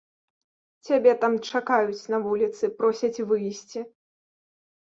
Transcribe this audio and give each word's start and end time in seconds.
Цябе 0.89 1.13
там 1.23 1.33
чакаюць 1.49 2.09
на 2.15 2.21
вуліцы, 2.25 2.73
просяць 2.81 3.23
выйсці. 3.35 3.87